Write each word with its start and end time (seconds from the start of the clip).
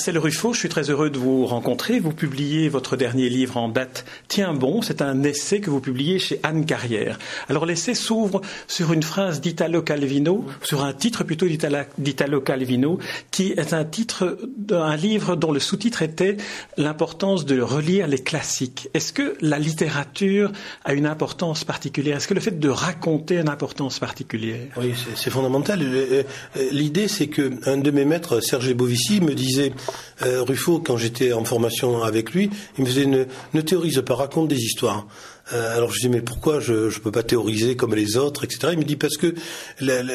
Marcel 0.00 0.16
Ruffo, 0.16 0.54
je 0.54 0.60
suis 0.60 0.70
très 0.70 0.88
heureux 0.88 1.10
de 1.10 1.18
vous 1.18 1.44
rencontrer. 1.44 2.00
Vous 2.00 2.14
publiez 2.14 2.70
votre 2.70 2.96
dernier 2.96 3.28
livre 3.28 3.58
en 3.58 3.68
date 3.68 4.06
Tiens 4.28 4.54
bon, 4.54 4.80
c'est 4.80 5.02
un 5.02 5.22
essai 5.24 5.60
que 5.60 5.68
vous 5.68 5.80
publiez 5.80 6.18
chez 6.18 6.40
Anne 6.42 6.64
Carrière. 6.64 7.18
Alors 7.50 7.66
l'essai 7.66 7.92
s'ouvre 7.92 8.40
sur 8.66 8.94
une 8.94 9.02
phrase 9.02 9.42
d'Italo 9.42 9.82
Calvino, 9.82 10.46
sur 10.62 10.84
un 10.84 10.94
titre 10.94 11.22
plutôt 11.22 11.44
d'Italo 11.44 12.40
Calvino, 12.40 12.98
qui 13.30 13.52
est 13.52 13.74
un 13.74 13.84
titre 13.84 14.38
d'un 14.56 14.96
livre 14.96 15.36
dont 15.36 15.52
le 15.52 15.60
sous-titre 15.60 16.00
était 16.00 16.38
L'importance 16.78 17.44
de 17.44 17.60
relire 17.60 18.06
les 18.06 18.22
classiques. 18.22 18.88
Est-ce 18.94 19.12
que 19.12 19.36
la 19.42 19.58
littérature 19.58 20.50
a 20.86 20.94
une 20.94 21.04
importance 21.04 21.64
particulière? 21.64 22.16
Est-ce 22.16 22.28
que 22.28 22.32
le 22.32 22.40
fait 22.40 22.58
de 22.58 22.70
raconter 22.70 23.36
a 23.36 23.40
une 23.42 23.50
importance 23.50 23.98
particulière? 23.98 24.66
Oui, 24.78 24.94
c'est 25.14 25.28
fondamental. 25.28 25.82
Euh, 25.82 26.22
euh, 26.56 26.68
l'idée, 26.72 27.06
c'est 27.06 27.26
que 27.26 27.50
un 27.66 27.76
de 27.76 27.90
mes 27.90 28.06
maîtres, 28.06 28.40
Serge 28.40 28.72
Bovici, 28.72 29.20
me 29.20 29.34
disait 29.34 29.74
Ruffo, 30.20 30.80
quand 30.80 30.96
j'étais 30.96 31.32
en 31.32 31.44
formation 31.44 32.02
avec 32.02 32.32
lui, 32.32 32.50
il 32.76 32.84
me 32.84 32.88
disait 32.88 33.06
ne, 33.06 33.24
ne 33.54 33.60
théorise 33.60 34.02
pas, 34.04 34.14
raconte 34.14 34.48
des 34.48 34.58
histoires. 34.58 35.06
Euh, 35.52 35.76
alors 35.76 35.92
je 35.92 36.00
dis 36.00 36.08
mais 36.08 36.20
pourquoi 36.20 36.60
je 36.60 36.72
ne 36.72 36.98
peux 37.02 37.10
pas 37.10 37.22
théoriser 37.22 37.76
comme 37.76 37.94
les 37.94 38.16
autres, 38.16 38.44
etc. 38.44 38.68
Il 38.72 38.78
me 38.78 38.84
dit 38.84 38.96
parce 38.96 39.16
que 39.16 39.34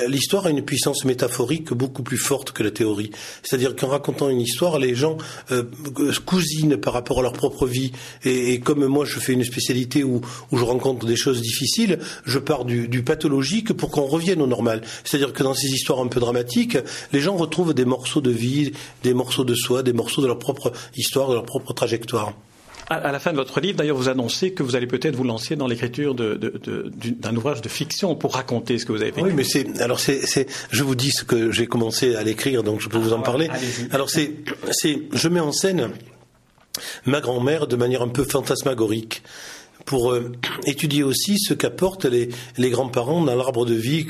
l'histoire 0.07 0.45
a 0.45 0.49
une 0.49 0.63
puissance 0.63 1.05
métaphorique 1.05 1.73
beaucoup 1.73 2.03
plus 2.03 2.17
forte 2.17 2.51
que 2.51 2.63
la 2.63 2.71
théorie. 2.71 3.11
C'est-à-dire 3.43 3.75
qu'en 3.75 3.87
racontant 3.87 4.29
une 4.29 4.41
histoire, 4.41 4.79
les 4.79 4.95
gens 4.95 5.17
euh, 5.51 5.63
cousinent 6.25 6.77
par 6.77 6.93
rapport 6.93 7.19
à 7.19 7.21
leur 7.21 7.33
propre 7.33 7.67
vie. 7.67 7.91
Et, 8.23 8.59
comme 8.59 8.85
moi 8.85 9.05
je 9.05 9.19
fais 9.19 9.33
une 9.33 9.43
spécialité 9.43 10.03
où, 10.03 10.21
où, 10.51 10.57
je 10.57 10.63
rencontre 10.63 11.05
des 11.05 11.15
choses 11.15 11.41
difficiles, 11.41 11.99
je 12.25 12.39
pars 12.39 12.65
du, 12.65 12.87
du 12.87 13.03
pathologique 13.03 13.73
pour 13.73 13.91
qu'on 13.91 14.05
revienne 14.05 14.41
au 14.41 14.47
normal. 14.47 14.81
C'est-à-dire 15.03 15.33
que 15.33 15.43
dans 15.43 15.53
ces 15.53 15.67
histoires 15.67 15.99
un 15.99 16.07
peu 16.07 16.19
dramatiques, 16.19 16.77
les 17.11 17.19
gens 17.19 17.35
retrouvent 17.35 17.73
des 17.73 17.85
morceaux 17.85 18.21
de 18.21 18.31
vie, 18.31 18.71
des 19.03 19.13
morceaux 19.13 19.43
de 19.43 19.55
soi, 19.55 19.83
des 19.83 19.93
morceaux 19.93 20.21
de 20.21 20.27
leur 20.27 20.39
propre 20.39 20.71
histoire, 20.95 21.29
de 21.29 21.33
leur 21.33 21.45
propre 21.45 21.73
trajectoire. 21.73 22.33
À, 22.87 23.11
la 23.11 23.19
fin 23.19 23.31
de 23.31 23.37
votre 23.37 23.59
livre, 23.59 23.77
d'ailleurs, 23.77 23.97
vous 23.97 24.09
annoncez 24.09 24.53
que 24.53 24.61
vous 24.61 24.75
allez 24.75 24.85
peut-être 24.85 25.15
vous 25.15 25.23
lancer 25.23 25.55
dans 25.55 25.65
l'écriture 25.65 26.13
d'un 26.13 27.35
ouvrage 27.35 27.61
de 27.61 27.69
fiction 27.69 28.15
pour 28.15 28.35
raconter 28.35 28.77
ce 28.77 28.85
que 28.85 28.91
vous 28.91 29.01
avez 29.01 29.11
fait. 29.11 29.21
Oui, 29.21 29.33
mais 29.33 29.43
c'est 29.43 29.81
alors 29.81 29.99
c'est 29.99 30.47
je 30.69 30.83
vous 30.83 30.95
dis 30.95 31.09
ce 31.09 31.23
que 31.23 31.51
j'ai 31.51 31.65
commencé 31.65 32.15
à 32.15 32.23
l'écrire, 32.23 32.61
donc 32.61 32.81
je 32.81 32.89
peux 32.89 32.99
vous 32.99 33.13
en 33.13 33.21
ah, 33.21 33.23
parler. 33.23 33.49
Alors 33.91 34.09
c'est 34.09 34.33
c'est 34.71 35.01
je 35.11 35.27
mets 35.29 35.39
en 35.39 35.51
scène 35.51 35.91
ma 37.05 37.21
grand-mère 37.21 37.65
de 37.67 37.75
manière 37.75 38.01
un 38.03 38.07
peu 38.07 38.23
fantasmagorique 38.23 39.23
pour 39.85 40.11
euh, 40.11 40.31
étudier 40.65 41.03
aussi 41.03 41.37
ce 41.39 41.53
qu'apportent 41.53 42.05
les, 42.05 42.29
les 42.57 42.69
grands-parents 42.69 43.23
dans 43.23 43.35
l'arbre 43.35 43.65
de 43.65 43.75
vie 43.75 44.07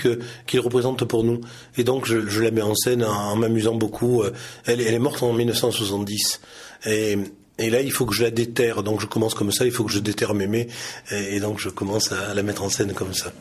qu'ils 0.47 0.59
représentent 0.59 1.03
pour 1.05 1.23
nous. 1.23 1.41
Et 1.77 1.83
donc 1.83 2.05
je, 2.05 2.25
je, 2.27 2.41
la 2.41 2.51
mets 2.51 2.61
en 2.61 2.75
scène 2.75 3.03
en, 3.03 3.35
m'amusant 3.35 3.75
beaucoup. 3.75 4.23
Euh, 4.23 4.31
elle, 4.65 4.81
elle, 4.81 4.93
est 4.93 4.99
morte 4.99 5.21
en 5.21 5.33
1970. 5.33 6.39
Et 6.87 7.17
et 7.57 7.69
là, 7.69 7.81
il 7.81 7.91
faut 7.91 8.05
que 8.05 8.13
je 8.13 8.23
la 8.23 8.31
déterre. 8.31 8.83
Donc, 8.83 8.99
je 8.99 9.05
commence 9.05 9.33
comme 9.33 9.51
ça. 9.51 9.65
Il 9.65 9.71
faut 9.71 9.85
que 9.85 9.91
je 9.91 9.99
déterre 9.99 10.33
Mémé. 10.33 10.67
Et, 11.11 11.39
donc, 11.39 11.59
je 11.59 11.69
commence 11.69 12.11
à, 12.11 12.33
la 12.33 12.43
mettre 12.43 12.63
en 12.63 12.69
scène 12.69 12.93
comme 12.93 13.13
ça. 13.13 13.31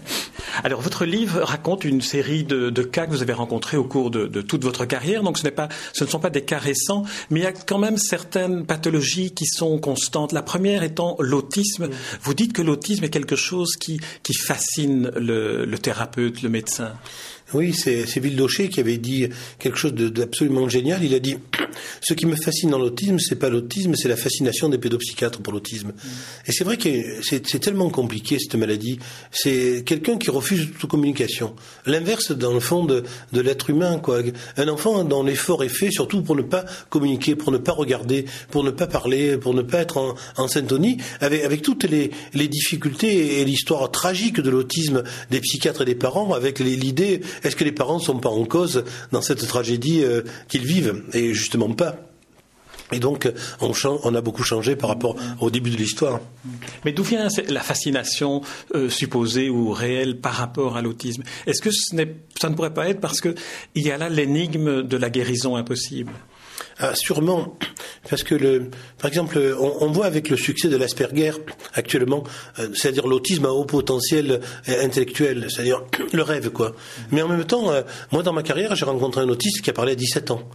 Alors, 0.63 0.81
votre 0.81 1.05
livre 1.05 1.41
raconte 1.41 1.85
une 1.85 2.01
série 2.01 2.45
de, 2.45 2.71
cas 2.83 3.07
que 3.07 3.11
vous 3.11 3.23
avez 3.23 3.33
rencontrés 3.33 3.77
au 3.77 3.85
cours 3.85 4.13
de, 4.13 4.41
toute 4.41 4.63
votre 4.63 4.85
carrière. 4.85 5.25
Donc, 5.25 5.39
ce, 5.39 5.49
pas, 5.49 5.69
ce 5.93 6.05
ne 6.05 6.09
sont 6.09 6.21
pas 6.21 6.31
des 6.31 6.43
cas 6.43 6.59
récents, 6.59 7.05
mais 7.31 7.41
il 7.41 7.43
y 7.43 7.47
a 7.47 7.53
quand 7.53 7.79
même 7.79 7.99
certaines 7.99 8.65
pathologies 8.65 9.33
qui 9.33 9.47
sont 9.47 9.79
constantes. 9.79 10.33
La 10.33 10.43
première 10.43 10.85
étant 10.85 11.17
l'autisme. 11.19 11.89
Vous 12.23 12.35
dites 12.35 12.53
que 12.53 12.63
l'autisme 12.63 13.03
est 13.03 13.11
quelque 13.11 13.37
chose 13.37 13.73
qui, 13.81 14.01
qui 14.23 14.35
fascine 14.35 15.11
le 15.17 15.77
thérapeute, 15.77 16.43
le 16.43 16.51
médecin. 16.51 16.93
Oui, 17.53 17.75
c'est 17.75 18.19
Vildoché 18.19 18.69
qui 18.69 18.81
avait 18.81 18.97
dit 18.97 19.29
quelque 19.59 19.77
chose 19.77 19.93
d'absolument 19.95 20.69
génial. 20.69 21.05
Il 21.05 21.15
a 21.15 21.19
dit 21.19 21.37
ce 22.01 22.15
qui 22.15 22.27
me 22.27 22.37
fascine 22.37 22.71
dans 22.71 22.79
l'autisme, 22.79 23.19
c'est 23.19 23.37
pas 23.37 23.51
l'autisme, 23.51 23.95
c'est 23.97 24.09
la 24.09 24.17
fascination 24.17 24.69
des 24.69 24.79
pédopsychiatres 24.79 25.41
pour 25.41 25.53
l'autisme. 25.53 25.93
Et 26.47 26.53
c'est 26.53 26.65
vrai 26.65 26.79
que 26.79 26.89
c'est 27.23 27.61
tellement 27.61 27.91
compliqué 27.91 28.39
cette 28.39 28.55
maladie. 28.55 28.99
C'est 29.31 29.85
quelqu'un 29.85 30.17
qui 30.17 30.31
refuse 30.31 30.71
toute 30.79 30.91
communication. 30.91 31.55
L'inverse, 31.87 32.33
dans 32.33 32.53
le 32.53 32.61
fond, 32.61 32.85
de, 32.85 33.05
l'être 33.33 33.71
humain. 33.71 33.99
Quoi. 33.99 34.23
Un 34.57 34.69
enfant 34.69 35.05
dont 35.05 35.23
l'effort 35.23 35.63
est 35.65 35.69
fait, 35.69 35.91
surtout 35.91 36.23
pour 36.23 36.37
ne 36.37 36.43
pas 36.43 36.65
communiquer, 36.89 37.35
pour 37.37 37.53
ne 37.53 37.59
pas 37.59 37.73
regarder, 37.73 38.25
pour 38.51 38.65
ne 38.65 38.71
pas 38.71 38.87
parler, 38.87 39.37
pour 39.37 39.55
ne 39.55 39.63
pas 39.63 39.81
être 39.81 39.99
en, 39.99 40.15
en 40.37 40.49
syntonie, 40.49 40.97
avec, 41.21 41.45
avec 41.45 41.63
toutes 41.63 41.85
les, 41.85 42.11
les 42.33 42.49
difficultés 42.49 43.41
et 43.41 43.45
l'histoire 43.45 43.91
tragique 43.91 44.41
de 44.41 44.51
l'autisme 44.51 45.03
des 45.31 45.41
psychiatres 45.41 45.83
et 45.83 45.87
des 45.87 45.95
parents, 45.95 46.33
avec 46.33 46.59
l'idée 46.59 47.21
est-ce 47.43 47.57
que 47.57 47.65
les 47.65 47.73
parents 47.73 47.99
ne 47.99 48.03
sont 48.03 48.19
pas 48.19 48.29
en 48.29 48.45
cause 48.45 48.85
dans 49.13 49.23
cette 49.23 49.47
tragédie 49.47 50.03
euh, 50.05 50.23
qu'ils 50.49 50.65
vivent 50.65 51.05
Et 51.13 51.35
justement 51.35 51.71
pas. 51.71 51.97
Et 52.93 53.01
donc, 53.01 53.31
on, 53.61 53.73
on, 54.05 54.15
a 54.15 54.21
beaucoup 54.21 54.43
changé 54.43 54.77
par 54.77 54.91
rapport 54.91 55.17
au 55.41 55.51
début 55.51 55.71
de 55.71 55.77
l'histoire. 55.77 56.21
Mais 56.85 56.93
d'où 56.93 57.03
vient 57.03 57.27
la 57.49 57.61
fascination 57.61 58.43
euh, 58.75 58.91
supposée 58.91 59.49
ou 59.49 59.73
réelle 59.73 60.21
par 60.21 60.35
rapport 60.35 60.77
à 60.77 60.83
l'autisme? 60.83 61.23
Est-ce 61.47 61.63
que 61.63 61.71
ce 61.71 61.97
ça 62.41 62.49
ne 62.51 62.55
pourrait 62.55 62.75
pas 62.75 62.89
être 62.89 63.01
parce 63.01 63.21
qu'il 63.21 63.35
y 63.77 63.91
a 63.91 63.97
là 63.97 64.09
l'énigme 64.09 64.83
de 64.83 64.97
la 64.97 65.09
guérison 65.09 65.57
impossible? 65.57 66.13
Ah, 66.79 66.95
sûrement, 66.95 67.57
parce 68.09 68.23
que 68.23 68.35
le, 68.35 68.71
par 68.99 69.09
exemple, 69.09 69.39
on, 69.59 69.91
voit 69.91 70.07
avec 70.07 70.29
le 70.29 70.37
succès 70.37 70.69
de 70.69 70.77
l'Asperger 70.77 71.33
actuellement, 71.73 72.25
euh, 72.59 72.69
c'est-à-dire 72.75 73.07
l'autisme 73.07 73.47
à 73.47 73.51
haut 73.51 73.65
potentiel 73.65 74.41
euh, 74.69 74.85
intellectuel, 74.85 75.47
c'est-à-dire 75.49 75.83
le 76.13 76.23
rêve, 76.23 76.51
quoi. 76.51 76.75
Mais 77.11 77.23
en 77.23 77.29
même 77.29 77.45
temps, 77.45 77.71
euh, 77.71 77.83
moi 78.13 78.23
dans 78.23 78.33
ma 78.33 78.43
carrière, 78.43 78.75
j'ai 78.75 78.85
rencontré 78.85 79.21
un 79.21 79.29
autiste 79.29 79.63
qui 79.63 79.71
a 79.71 79.73
parlé 79.73 79.93
à 79.93 79.97
17 79.97 80.31
ans 80.31 80.49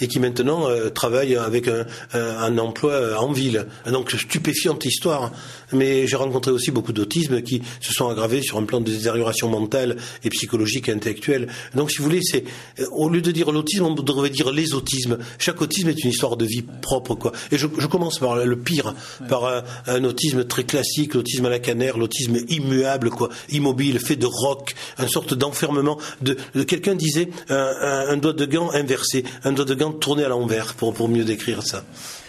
et 0.00 0.08
qui 0.08 0.20
maintenant 0.20 0.68
euh, 0.68 0.90
travaille 0.90 1.36
avec 1.36 1.68
un, 1.68 1.86
un, 2.14 2.58
emploi 2.58 2.92
euh, 2.92 3.16
en 3.16 3.32
ville. 3.32 3.66
Donc 3.86 4.10
stupéfiante 4.10 4.84
histoire. 4.84 5.32
Mais 5.72 6.06
j'ai 6.06 6.16
rencontré 6.16 6.50
aussi 6.50 6.70
beaucoup 6.70 6.92
d'autisme 6.92 7.42
qui 7.42 7.62
se 7.80 7.92
sont 7.92 8.08
aggravés 8.08 8.42
sur 8.42 8.58
un 8.58 8.64
plan 8.64 8.80
de 8.80 8.90
détérioration 8.90 9.48
mentale 9.48 9.96
et 10.22 10.30
psychologique 10.30 10.88
et 10.88 10.92
intellectuelle. 10.92 11.48
Donc 11.74 11.90
si 11.90 11.98
vous 11.98 12.04
voulez, 12.04 12.20
c'est 12.22 12.44
euh, 12.80 12.86
au 12.92 13.08
lieu 13.08 13.20
de 13.20 13.30
dire 13.30 13.50
l'autisme, 13.50 13.86
on 13.86 13.94
devrait 13.94 14.30
dire 14.30 14.52
les 14.52 14.74
autismes. 14.74 15.18
Chaque 15.38 15.60
autisme 15.60 15.88
est 15.88 16.04
une 16.04 16.10
histoire 16.10 16.36
de 16.36 16.44
vie 16.44 16.62
propre, 16.62 17.14
quoi. 17.14 17.32
Et 17.50 17.58
je, 17.58 17.66
je 17.78 17.86
commence 17.86 18.18
par 18.18 18.36
le 18.36 18.56
pire, 18.56 18.94
par 19.28 19.44
un, 19.46 19.62
un, 19.86 20.04
autisme 20.04 20.44
très 20.44 20.64
classique, 20.64 21.14
l'autisme 21.14 21.46
à 21.46 21.50
la 21.50 21.58
canère, 21.58 21.98
l'autisme 21.98 22.36
immuable, 22.48 23.10
quoi, 23.10 23.28
immobile, 23.50 23.98
fait 23.98 24.16
de 24.16 24.26
roc, 24.26 24.74
une 24.98 25.08
sorte 25.08 25.34
d'enfermement. 25.34 25.98
De, 26.20 26.36
de 26.54 26.62
quelqu'un 26.62 26.94
disait 26.94 27.28
un, 27.48 28.06
un, 28.08 28.16
doigt 28.16 28.32
de 28.32 28.44
gant 28.44 28.70
inversé, 28.72 29.24
un 29.44 29.52
doigt 29.52 29.64
de 29.64 29.74
gant 29.74 29.85
tourner 29.92 30.24
à 30.24 30.28
l'envers 30.28 30.74
pour, 30.74 30.94
pour 30.94 31.08
mieux 31.08 31.24
décrire 31.24 31.62
ça. 31.62 31.84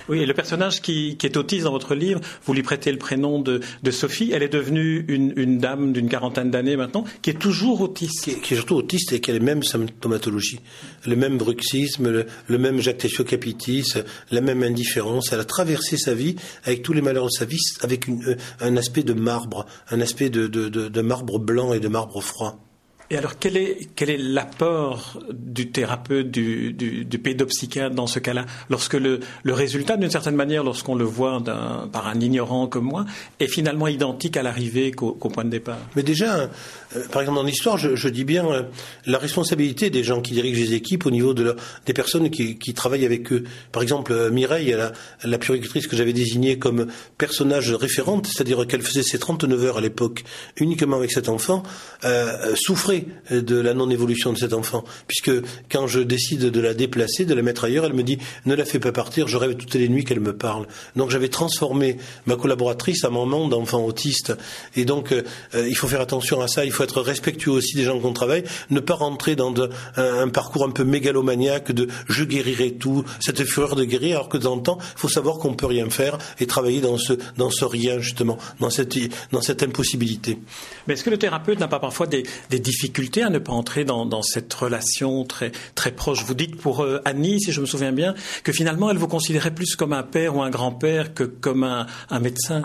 Oui, 0.10 0.22
et 0.22 0.26
le 0.26 0.34
personnage 0.34 0.82
qui, 0.82 1.18
est 1.22 1.38
autiste 1.38 1.66
dans 1.66 1.72
votre 1.72 1.94
livre, 1.94 2.22
vous 2.46 2.54
lui 2.54 2.64
prêtez 2.64 2.92
le 2.92 2.98
prénom 2.98 3.40
de, 3.42 3.62
Sophie. 3.92 4.32
Elle 4.34 4.44
est 4.44 4.50
devenue 4.50 5.06
une, 5.08 5.58
dame 5.58 5.92
d'une 5.92 6.08
quarantaine 6.08 6.52
d'années 6.52 6.78
maintenant, 6.78 7.04
qui 7.22 7.32
est 7.32 7.40
toujours 7.40 7.82
autiste. 7.82 8.24
Qui, 8.42 8.54
est 8.54 8.58
surtout 8.58 8.76
autiste 8.76 9.12
et 9.12 9.20
qui 9.20 9.32
a 9.32 9.34
les 9.34 9.40
mêmes 9.40 9.64
symptomatologies, 9.64 10.60
le 11.06 11.16
même 11.16 11.38
bruxisme, 11.38 12.26
le, 12.48 12.58
même 12.58 12.80
jactatio 12.80 13.24
capitis, 13.24 13.94
la 14.32 14.42
même 14.42 14.64
indifférence. 14.64 15.34
Elle 15.34 15.40
a 15.40 15.46
traversé 15.46 15.98
sa 15.98 16.14
vie 16.14 16.36
avec 16.64 16.84
tous 16.84 16.94
les 16.94 17.02
malheurs 17.02 17.26
de 17.26 17.32
sa 17.32 17.46
vie, 17.46 17.60
avec 17.82 18.08
euh, 18.08 18.38
un 18.62 18.78
aspect 18.78 19.04
de 19.04 19.14
marbre, 19.14 19.66
un 19.90 20.00
aspect 20.00 20.30
de 20.30 21.02
marbre 21.02 21.40
blanc 21.40 21.74
et 21.74 21.80
de 21.80 21.88
marbre 21.88 22.22
froid. 22.22 22.67
Et 23.10 23.18
alors, 23.18 23.40
quel 23.40 23.56
est, 23.56 23.88
quel 23.96 24.10
est 24.10 24.18
l'apport 24.18 25.20
du 25.32 25.72
thérapeute, 25.72 26.30
du, 26.30 26.74
du, 26.74 27.06
du, 27.06 27.20
pédopsychiatre 27.20 27.96
dans 27.96 28.08
ce 28.08 28.20
cas-là? 28.20 28.46
Lorsque 28.70 28.96
le, 28.96 29.22
le 29.44 29.54
résultat, 29.54 29.96
d'une 29.96 30.12
certaine 30.12 30.36
manière, 30.36 30.64
lorsqu'on 30.64 30.96
le 30.96 31.06
voit 31.06 31.42
par 31.44 32.08
un 32.08 32.20
ignorant 32.20 32.68
comme 32.68 32.84
moi, 32.84 33.06
est 33.40 33.48
finalement 33.48 33.88
identique 33.88 34.36
à 34.36 34.44
l'arrivée 34.44 34.92
qu'au 34.92 35.14
point 35.14 35.46
de 35.46 35.50
départ 35.50 35.80
Mais 35.96 36.04
déjà, 36.04 36.50
euh, 36.96 37.08
par 37.12 37.22
exemple, 37.22 37.38
dans 37.38 37.46
l'histoire, 37.46 37.78
je, 37.78 37.96
je, 37.96 38.10
dis 38.10 38.26
bien 38.26 38.46
euh, 38.46 38.64
la 39.06 39.18
responsabilité 39.18 39.90
des 39.90 40.04
gens 40.04 40.22
qui 40.22 40.34
dirigent 40.34 40.60
les 40.60 40.74
équipes 40.74 41.06
au 41.06 41.12
niveau 41.12 41.34
de 41.34 41.56
des 41.86 41.94
personnes 41.94 42.30
qui, 42.30 42.58
qui, 42.58 42.74
travaillent 42.74 43.06
avec 43.06 43.32
eux. 43.32 43.46
Par 43.72 43.84
exemple, 43.84 44.12
euh, 44.12 44.30
Mireille, 44.30 44.76
la, 44.78 44.92
la 45.24 45.38
puricultrice 45.38 45.88
que 45.88 45.96
j'avais 45.96 46.14
désignée 46.14 46.60
comme 46.60 46.88
personnage 47.18 47.72
référente, 47.72 48.28
c'est-à-dire 48.28 48.68
qu'elle 48.68 48.82
faisait 48.82 49.04
ses 49.04 49.18
39 49.18 49.64
heures 49.64 49.78
à 49.78 49.82
l'époque 49.82 50.26
uniquement 50.58 50.98
avec 50.98 51.12
cet 51.12 51.30
enfant, 51.30 51.64
euh, 52.04 52.54
souffrait 52.98 53.42
de 53.42 53.60
la 53.60 53.74
non-évolution 53.74 54.34
de 54.34 54.38
cet 54.38 54.54
enfant, 54.54 54.84
puisque 55.08 55.32
quand 55.70 55.88
je 55.88 56.00
décide 56.00 56.46
de 56.46 56.60
la 56.60 56.74
déplacer, 56.74 57.26
de 57.26 57.34
la 57.34 57.42
mettre 57.42 57.66
ailleurs, 57.66 57.86
elle 57.86 57.94
me 57.94 58.04
dit 58.04 58.18
ne 58.46 58.56
la 58.56 58.66
fais 58.66 58.80
pas 58.80 58.92
partir, 58.92 59.28
je 59.28 59.38
rêve 59.38 59.56
toutes 59.56 59.74
les 59.76 59.90
nuits 59.90 60.06
qu'elle 60.06 60.20
me 60.20 60.36
parle. 60.36 60.68
Donc 60.96 61.10
j'avais 61.10 61.30
transformé 61.30 61.98
ma 62.26 62.36
collaboratrice 62.36 63.04
à 63.04 63.10
monde 63.10 63.52
d'enfant 63.52 63.84
autiste, 63.84 64.34
et 64.76 64.86
donc 64.86 65.12
euh, 65.12 65.24
il 65.56 65.76
faut 65.76 65.88
faire 65.88 66.02
attention 66.02 66.42
à 66.42 66.48
ça, 66.48 66.66
il 66.66 66.72
faut 66.72 66.84
être 66.84 67.02
respectueux 67.02 67.52
aussi 67.52 67.76
des 67.76 67.84
gens 67.84 68.00
qu'on 68.00 68.14
travaille, 68.14 68.44
ne 68.70 68.80
pas 68.80 68.94
rentrer 68.94 69.36
dans 69.36 69.54
un, 69.98 70.30
parcours 70.30 70.64
un 70.64 70.72
peu 70.72 70.84
mégalomaniaque 70.84 71.72
de 71.72 71.88
je 72.08 72.24
guérirai 72.24 72.74
tout, 72.74 73.04
cette 73.20 73.44
fureur 73.44 73.76
de 73.76 73.84
guérir, 73.84 74.18
alors 74.18 74.30
que 74.30 74.38
temps 74.38 74.54
en 74.54 74.60
temps, 74.60 74.78
il 74.80 75.00
faut 75.00 75.10
savoir 75.10 75.38
qu'on 75.38 75.54
peut 75.54 75.66
rien 75.66 75.90
faire 75.90 76.18
et 76.40 76.48
travailler 76.48 76.82
dans 76.82 76.98
ce 76.98 77.14
dans 77.38 77.50
ce 77.50 77.66
rien 77.66 78.00
justement, 78.00 78.38
dans 78.60 78.70
cette 78.70 78.98
dans 79.32 79.42
cette 79.42 79.64
impossibilité. 79.64 80.40
Mais 80.88 80.94
est-ce 80.94 81.04
que 81.04 81.10
le 81.10 81.18
thérapeute 81.18 81.60
n'a 81.60 81.68
pas 81.68 81.80
parfois 81.80 82.08
des, 82.08 82.24
des 82.50 82.60
difficultés 82.60 82.87
difficulté 82.88 83.22
à 83.22 83.30
ne 83.30 83.40
pas 83.40 83.52
entrer 83.52 83.84
dans, 83.84 84.22
cette 84.22 84.54
relation 84.54 85.26
très, 85.26 85.52
très 85.76 85.92
proche. 85.92 86.24
Vous 86.24 86.34
dites 86.34 86.56
pour 86.56 86.84
euh, 86.84 87.02
Annie, 87.04 87.42
si 87.42 87.52
je 87.52 87.60
me 87.60 87.66
souviens 87.66 87.92
bien, 87.92 88.16
que 88.44 88.54
finalement 88.54 88.90
elle 88.90 88.98
vous 88.98 89.10
considérait 89.10 89.54
plus 89.54 89.76
comme 89.76 89.92
un 89.92 90.04
père 90.04 90.38
ou 90.38 90.42
un 90.42 90.50
grand-père 90.50 91.14
que 91.14 91.24
comme 91.24 91.64
un, 91.64 91.86
médecin. 92.22 92.62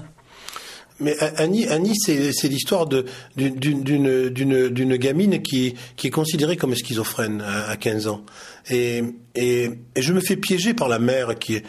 Mais 1.01 1.19
Annie, 1.19 1.67
Annie 1.67 1.97
c'est 1.97 2.49
l'histoire 2.49 2.87
d'une 2.87 4.97
gamine 4.97 5.43
qui, 5.43 5.75
est 6.05 6.11
considérée 6.11 6.57
comme 6.57 6.77
schizophrène 6.77 7.43
à, 7.43 7.77
15 7.77 8.07
ans. 8.07 8.25
Et, 8.71 9.03
je 9.35 10.13
me 10.13 10.21
fais 10.21 10.37
piéger 10.37 10.73
par 10.73 10.89
la 10.89 11.01
mère 11.01 11.37
qui 11.37 11.57
est, 11.57 11.65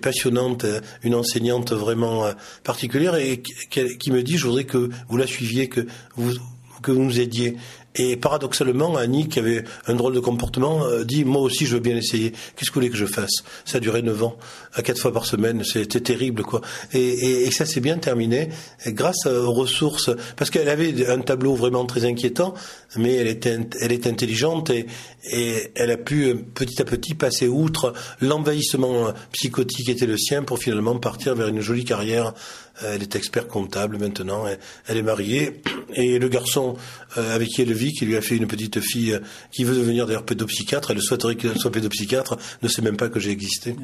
passionnante, 0.00 0.66
une 1.04 1.14
enseignante 1.14 1.72
vraiment 1.72 2.24
euh, 2.24 2.32
particulière, 2.64 3.14
et 3.14 3.40
qui, 3.40 3.98
qui 3.98 4.10
me 4.10 4.24
dit, 4.24 4.38
je 4.38 4.46
voudrais 4.46 4.64
que 4.64 4.88
vous 5.08 5.16
la 5.16 5.26
suiviez, 5.26 5.68
que 5.68 5.86
vous, 6.16 6.32
que 6.82 6.90
vous 6.90 7.02
nous 7.02 7.20
aidiez. 7.20 7.56
Et 7.94 8.16
paradoxalement, 8.16 8.96
Annie, 8.96 9.28
qui 9.28 9.40
avait 9.40 9.64
un 9.88 9.94
drôle 9.94 10.14
de 10.14 10.20
comportement, 10.20 10.84
euh, 10.84 11.04
dit 11.04 11.24
Moi 11.24 11.42
aussi, 11.42 11.66
je 11.66 11.74
veux 11.74 11.80
bien 11.80 11.96
essayer. 11.96 12.30
Qu'est-ce 12.30 12.70
que 12.70 12.74
vous 12.74 12.80
voulez 12.80 12.90
que 12.90 12.96
je 12.96 13.06
fasse? 13.06 13.42
Ça 13.64 13.78
a 13.78 13.80
duré 13.80 14.02
neuf 14.02 14.22
ans, 14.22 14.36
à 14.74 14.82
quatre 14.82 15.00
fois 15.00 15.12
par 15.12 15.26
semaine. 15.26 15.64
C'était 15.64 16.00
terrible, 16.00 16.42
quoi. 16.42 16.60
Et, 16.92 17.00
et, 17.00 17.46
et 17.46 17.50
ça 17.50 17.66
s'est 17.66 17.80
bien 17.80 17.98
terminé 17.98 18.50
grâce 18.86 19.26
aux 19.26 19.52
ressources. 19.52 20.10
Parce 20.36 20.50
qu'elle 20.50 20.68
avait 20.68 21.08
un 21.08 21.20
tableau 21.20 21.56
vraiment 21.56 21.86
très 21.86 22.04
inquiétant, 22.04 22.54
mais 22.96 23.14
elle 23.14 23.26
était, 23.26 23.58
elle 23.80 23.92
est 23.92 24.06
intelligente 24.06 24.70
et, 24.70 24.86
et 25.32 25.72
elle 25.74 25.90
a 25.90 25.96
pu 25.96 26.26
euh, 26.26 26.34
petit 26.34 26.80
à 26.80 26.84
petit 26.84 27.14
passer 27.14 27.48
outre 27.48 27.94
l'envahissement 28.20 29.12
psychotique 29.32 29.86
qui 29.86 29.90
était 29.90 30.06
le 30.06 30.16
sien 30.16 30.42
pour 30.42 30.58
finalement 30.58 30.96
partir 30.98 31.34
vers 31.34 31.48
une 31.48 31.60
jolie 31.60 31.84
carrière 31.84 32.34
elle 32.82 33.02
est 33.02 33.16
expert 33.16 33.48
comptable 33.48 33.98
maintenant. 33.98 34.44
Elle, 34.86 34.96
est 34.96 35.02
mariée. 35.02 35.60
Et 35.94 36.18
le 36.18 36.28
garçon 36.28 36.76
euh, 37.16 37.34
avec 37.34 37.48
qui 37.48 37.62
elle 37.62 37.72
vit, 37.72 37.92
qui 37.92 38.04
lui 38.04 38.16
a 38.16 38.20
fait 38.20 38.36
une 38.36 38.46
petite 38.46 38.80
fille, 38.80 39.14
euh, 39.14 39.20
qui 39.50 39.64
veut 39.64 39.74
devenir 39.74 40.06
d'ailleurs 40.06 40.24
pédopsychiatre, 40.24 40.90
elle 40.90 41.00
souhaiterait 41.00 41.36
qu'elle 41.36 41.58
soit 41.58 41.72
pédopsychiatre, 41.72 42.36
ne 42.62 42.68
sait 42.68 42.82
même 42.82 42.96
pas 42.96 43.08
que 43.08 43.18
j'ai 43.18 43.30
existé. 43.30 43.74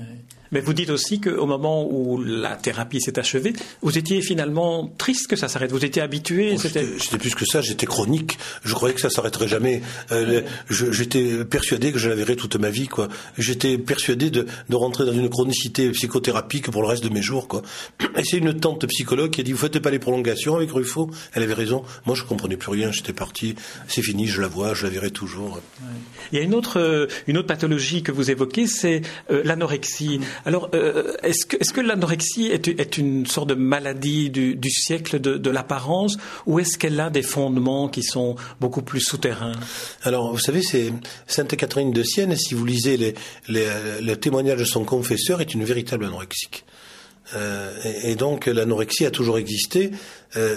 Mais 0.54 0.60
vous 0.60 0.72
dites 0.72 0.90
aussi 0.90 1.20
qu'au 1.20 1.46
moment 1.46 1.84
où 1.90 2.22
la 2.22 2.54
thérapie 2.54 3.00
s'est 3.00 3.18
achevée, 3.18 3.52
vous 3.82 3.98
étiez 3.98 4.22
finalement 4.22 4.88
triste 4.98 5.26
que 5.26 5.34
ça 5.34 5.48
s'arrête. 5.48 5.72
Vous 5.72 5.84
étiez 5.84 6.00
habitué. 6.00 6.54
Oh, 6.54 6.60
j'étais 6.62 7.18
plus 7.18 7.34
que 7.34 7.44
ça. 7.44 7.60
J'étais 7.60 7.86
chronique. 7.86 8.38
Je 8.62 8.72
croyais 8.72 8.94
que 8.94 9.00
ça 9.00 9.10
s'arrêterait 9.10 9.48
jamais. 9.48 9.82
Euh, 10.12 10.42
j'étais 10.70 11.44
persuadé 11.44 11.90
que 11.90 11.98
je 11.98 12.08
la 12.08 12.14
verrais 12.14 12.36
toute 12.36 12.54
ma 12.54 12.70
vie. 12.70 12.86
quoi. 12.86 13.08
J'étais 13.36 13.78
persuadé 13.78 14.30
de, 14.30 14.46
de, 14.68 14.76
rentrer 14.76 15.04
dans 15.04 15.12
une 15.12 15.28
chronicité 15.28 15.90
psychothérapique 15.90 16.70
pour 16.70 16.82
le 16.82 16.88
reste 16.88 17.02
de 17.02 17.08
mes 17.08 17.22
jours. 17.22 17.48
quoi. 17.48 17.62
Et 18.16 18.22
c'est 18.22 18.38
une 18.38 18.54
psychologue 18.86 19.30
qui 19.30 19.40
a 19.40 19.44
dit 19.44 19.52
vous 19.52 19.58
faites 19.58 19.78
pas 19.78 19.90
les 19.90 19.98
prolongations 19.98 20.56
avec 20.56 20.70
Ruffo. 20.70 21.10
Elle 21.32 21.42
avait 21.42 21.54
raison. 21.54 21.84
Moi, 22.06 22.14
je 22.14 22.24
comprenais 22.24 22.56
plus 22.56 22.70
rien. 22.70 22.92
J'étais 22.92 23.12
parti. 23.12 23.54
C'est 23.88 24.02
fini. 24.02 24.26
Je 24.26 24.40
la 24.40 24.48
vois. 24.48 24.74
Je 24.74 24.84
la 24.84 24.90
verrai 24.90 25.10
toujours. 25.10 25.60
Il 26.32 26.38
y 26.38 26.40
a 26.40 26.44
une 26.44 26.54
autre, 26.54 26.80
euh, 26.80 27.06
une 27.26 27.38
autre 27.38 27.48
pathologie 27.48 28.02
que 28.02 28.12
vous 28.12 28.30
évoquez, 28.30 28.66
c'est 28.66 29.02
euh, 29.30 29.42
l'anorexie. 29.44 30.20
Alors, 30.44 30.70
euh, 30.74 31.14
est-ce 31.22 31.46
que, 31.46 31.56
est 31.56 31.72
que 31.72 31.80
l'anorexie 31.80 32.46
est, 32.46 32.98
une 32.98 33.26
sorte 33.26 33.48
de 33.48 33.54
maladie 33.54 34.30
du, 34.30 34.70
siècle 34.70 35.20
de, 35.20 35.50
l'apparence 35.50 36.16
ou 36.46 36.58
est-ce 36.58 36.78
qu'elle 36.78 36.98
a 37.00 37.10
des 37.10 37.22
fondements 37.22 37.88
qui 37.88 38.02
sont 38.02 38.36
beaucoup 38.60 38.82
plus 38.82 39.00
souterrains? 39.00 39.52
Alors, 40.02 40.32
vous 40.32 40.38
savez, 40.38 40.62
c'est 40.62 40.92
Sainte 41.26 41.56
Catherine 41.56 41.92
de 41.92 42.02
Sienne, 42.02 42.36
si 42.36 42.54
vous 42.54 42.64
lisez 42.64 42.96
les, 42.96 43.14
les, 43.48 43.66
le 44.00 44.16
témoignage 44.16 44.58
de 44.58 44.64
son 44.64 44.84
confesseur, 44.84 45.40
est 45.40 45.54
une 45.54 45.64
véritable 45.64 46.04
anorexique. 46.04 46.64
Euh, 47.34 47.72
et, 48.02 48.16
donc 48.16 48.46
l'anorexie 48.46 49.06
a 49.06 49.10
toujours 49.10 49.38
existé. 49.38 49.92
Euh, 50.36 50.56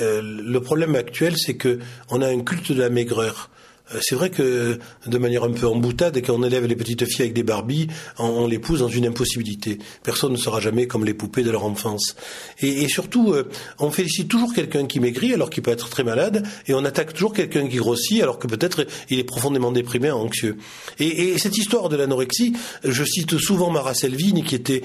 le 0.00 0.58
problème 0.60 0.94
actuel, 0.94 1.34
c'est 1.36 1.54
que 1.54 1.78
on 2.10 2.22
a 2.22 2.28
un 2.28 2.40
culte 2.40 2.72
de 2.72 2.80
la 2.80 2.90
maigreur. 2.90 3.50
Euh, 3.94 3.98
c'est 4.00 4.14
vrai 4.14 4.30
que 4.30 4.78
de 5.06 5.18
manière 5.18 5.44
un 5.44 5.52
peu 5.52 5.66
en 5.66 5.76
boutade, 5.76 6.20
quand 6.24 6.34
on 6.34 6.42
élève 6.42 6.66
les 6.66 6.76
petites 6.76 7.04
filles 7.04 7.22
avec 7.22 7.34
des 7.34 7.42
Barbies, 7.42 7.88
on, 8.18 8.46
les 8.46 8.58
pousse 8.58 8.80
dans 8.80 8.88
une 8.88 9.06
impossibilité. 9.06 9.78
Personne 10.02 10.32
ne 10.32 10.36
sera 10.36 10.60
jamais 10.60 10.86
comme 10.86 11.04
les 11.04 11.14
poupées 11.14 11.42
de 11.42 11.50
leur 11.50 11.64
enfance. 11.64 12.16
Et, 12.60 12.88
surtout, 12.88 13.32
euh, 13.32 13.48
on 13.78 13.90
félicite 13.90 14.28
toujours 14.28 14.54
quelqu'un 14.54 14.86
qui 14.86 15.00
maigrit 15.00 15.32
alors 15.34 15.50
qu'il 15.50 15.62
peut 15.62 15.70
être 15.70 15.88
très 15.88 16.04
malade, 16.04 16.46
et 16.66 16.74
on 16.74 16.84
attaque 16.84 17.12
toujours 17.14 17.32
quelqu'un 17.32 17.68
qui 17.68 17.76
grossit 17.76 18.22
alors 18.22 18.38
que 18.38 18.46
peut-être 18.46 18.86
il 19.10 19.18
est 19.18 19.24
profondément 19.24 19.72
déprimé, 19.72 20.10
anxieux. 20.10 20.56
Et, 20.98 21.38
cette 21.38 21.56
histoire 21.56 21.88
de 21.88 21.96
l'anorexie, 21.96 22.52
je 22.84 23.04
cite 23.04 23.38
souvent 23.38 23.70
Mara 23.70 23.94
Selvini, 23.94 24.44
qui 24.44 24.54
était 24.54 24.82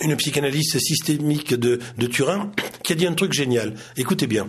une 0.00 0.16
psychanalyste 0.16 0.78
systémique 0.78 1.54
de 1.54 2.06
Turin, 2.06 2.50
qui 2.82 2.92
a 2.92 2.96
dit 2.96 3.06
un 3.06 3.14
truc 3.14 3.32
génial. 3.32 3.74
Écoutez 3.96 4.26
bien. 4.26 4.48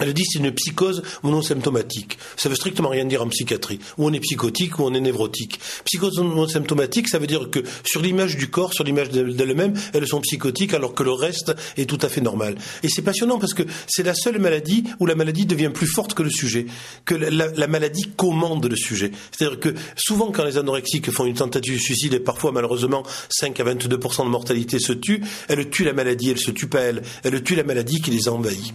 Elle 0.00 0.14
dit 0.14 0.24
c'est 0.26 0.38
une 0.38 0.52
psychose 0.52 1.02
non 1.22 1.42
symptomatique. 1.42 2.18
Ça 2.36 2.48
veut 2.48 2.54
strictement 2.54 2.88
rien 2.88 3.04
dire 3.04 3.22
en 3.22 3.28
psychiatrie. 3.28 3.78
Ou 3.98 4.08
on 4.08 4.12
est 4.12 4.20
psychotique 4.20 4.78
ou 4.78 4.84
on 4.84 4.94
est 4.94 5.00
névrotique. 5.00 5.60
Psychose 5.84 6.18
non 6.18 6.48
symptomatique, 6.48 7.08
ça 7.08 7.18
veut 7.18 7.26
dire 7.26 7.50
que 7.50 7.60
sur 7.84 8.00
l'image 8.00 8.36
du 8.36 8.48
corps, 8.48 8.72
sur 8.72 8.84
l'image 8.84 9.10
d'elle-même, 9.10 9.74
elles 9.92 10.06
sont 10.06 10.20
psychotiques 10.20 10.74
alors 10.74 10.94
que 10.94 11.02
le 11.02 11.12
reste 11.12 11.54
est 11.76 11.88
tout 11.88 11.98
à 12.02 12.08
fait 12.08 12.20
normal. 12.20 12.56
Et 12.82 12.88
c'est 12.88 13.02
passionnant 13.02 13.38
parce 13.38 13.54
que 13.54 13.62
c'est 13.86 14.02
la 14.02 14.14
seule 14.14 14.38
maladie 14.38 14.84
où 14.98 15.06
la 15.06 15.14
maladie 15.14 15.46
devient 15.46 15.70
plus 15.72 15.86
forte 15.86 16.14
que 16.14 16.22
le 16.22 16.30
sujet, 16.30 16.66
que 17.04 17.14
la, 17.14 17.66
maladie 17.66 18.10
commande 18.16 18.66
le 18.66 18.76
sujet. 18.76 19.12
C'est-à-dire 19.30 19.60
que 19.60 19.74
souvent 19.96 20.32
quand 20.32 20.44
les 20.44 20.58
anorexiques 20.58 21.10
font 21.10 21.26
une 21.26 21.34
tentative 21.34 21.74
de 21.74 21.78
suicide 21.78 22.14
et 22.14 22.20
parfois 22.20 22.52
malheureusement 22.52 23.04
5 23.28 23.60
à 23.60 23.64
22% 23.64 24.24
de 24.24 24.30
mortalité 24.30 24.78
se 24.78 24.92
tuent, 24.92 25.22
elles 25.48 25.68
tuent 25.70 25.84
la 25.84 25.92
maladie, 25.92 26.30
elles 26.30 26.38
se 26.38 26.50
tuent 26.50 26.68
pas 26.68 26.80
elles, 26.80 27.02
elles 27.22 27.42
tuent 27.42 27.56
la 27.56 27.64
maladie 27.64 28.00
qui 28.00 28.10
les 28.10 28.28
a 28.28 28.32
envahies. 28.32 28.72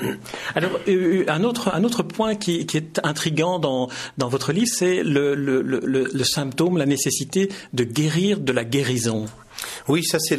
Alors, 0.54 0.72
euh, 0.88 1.24
un 1.28 1.44
autre, 1.44 1.74
un 1.74 1.84
autre 1.84 2.02
point 2.02 2.34
qui, 2.34 2.66
est 2.74 3.00
intrigant 3.02 3.58
dans, 3.58 3.88
votre 4.18 4.52
livre, 4.52 4.70
c'est 4.72 5.02
le 5.04 6.24
symptôme, 6.24 6.78
la 6.78 6.86
nécessité 6.86 7.50
de 7.72 7.84
guérir 7.84 8.40
de 8.40 8.52
la 8.52 8.64
guérison. 8.64 9.26
Oui, 9.88 10.04
ça 10.04 10.18
c'est 10.18 10.38